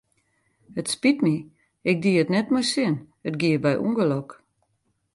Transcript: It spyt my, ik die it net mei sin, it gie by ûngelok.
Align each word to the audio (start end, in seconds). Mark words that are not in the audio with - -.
It 0.79 0.87
spyt 0.93 1.19
my, 1.25 1.35
ik 1.89 1.97
die 2.03 2.19
it 2.23 2.33
net 2.33 2.47
mei 2.53 2.65
sin, 2.71 2.95
it 3.27 3.35
gie 3.41 3.63
by 3.63 3.73
ûngelok. 3.87 4.29